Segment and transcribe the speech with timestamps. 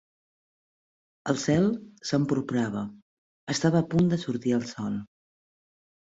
[1.33, 1.67] El cel
[2.11, 2.81] s'emporprava:
[3.55, 4.97] estava a punt de sortir el sol.